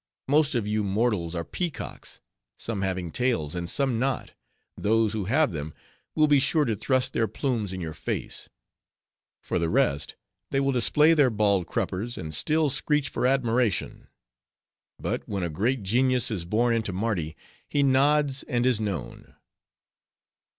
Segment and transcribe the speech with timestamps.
[0.27, 2.21] Most of you mortals are peacocks;
[2.57, 4.31] some having tails, and some not;
[4.75, 5.75] those who have them
[6.15, 8.49] will be sure to thrust their plumes in your face;
[9.43, 10.15] for the rest,
[10.49, 14.07] they will display their bald cruppers, and still screech for admiration.
[14.97, 17.35] But when a great genius is born into Mardi,
[17.69, 19.35] he nods, and is known."